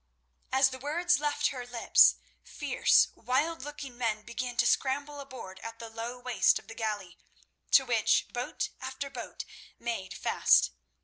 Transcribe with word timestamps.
As 0.51 0.69
the 0.69 0.79
words 0.79 1.19
left 1.19 1.49
her 1.49 1.63
lips 1.63 2.15
fierce, 2.41 3.09
wild 3.13 3.61
looking 3.61 3.99
men 3.99 4.23
began 4.23 4.57
to 4.57 4.65
scramble 4.65 5.19
aboard 5.19 5.59
at 5.59 5.77
the 5.77 5.91
low 5.91 6.17
waist 6.17 6.57
of 6.57 6.67
the 6.67 6.73
galley, 6.73 7.19
to 7.69 7.85
which 7.85 8.27
boat 8.33 8.69
after 8.81 9.11
boat 9.11 9.45
made 9.77 10.15
fast. 10.15 10.71